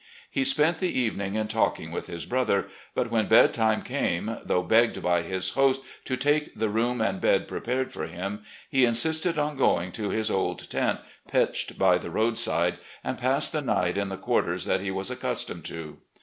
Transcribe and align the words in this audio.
He 0.31 0.43
spent 0.43 0.79
the 0.79 0.89
even 0.97 1.21
ing 1.21 1.35
in 1.35 1.47
talking 1.47 1.91
with 1.91 2.07
his 2.07 2.25
brother, 2.25 2.67
but 2.95 3.11
when 3.11 3.27
bedtime 3.27 3.83
came, 3.83 4.35
though 4.43 4.63
begged 4.63 4.99
by 5.03 5.21
his 5.21 5.51
host 5.51 5.81
to 6.05 6.17
take 6.17 6.55
the 6.57 6.69
room 6.69 7.01
and 7.01 7.21
bed 7.21 7.47
pre 7.47 7.59
pared 7.59 7.93
for 7.93 8.07
him, 8.07 8.43
he 8.67 8.83
insisted 8.83 9.37
on 9.37 9.55
going 9.55 9.91
to 9.91 10.09
his 10.09 10.31
old 10.31 10.67
tent, 10.71 11.01
pitched 11.27 11.77
by 11.77 11.99
the 11.99 12.09
roadside, 12.09 12.79
and 13.03 13.19
passed 13.19 13.51
the 13.51 13.61
night 13.61 13.95
in 13.95 14.09
the 14.09 14.17
quarters 14.17 14.65
that 14.65 14.81
he 14.81 14.89
was 14.89 15.11
accustomed 15.11 15.65
to. 15.65 15.99